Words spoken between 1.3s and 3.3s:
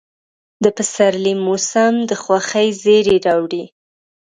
موسم د خوښۍ زېرى